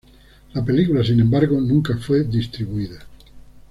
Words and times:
La 0.55 0.65
película, 0.65 1.03
sin 1.03 1.19
embargo, 1.19 1.61
nunca 1.61 1.95
fue 1.95 2.23
distribuida. 2.23 3.05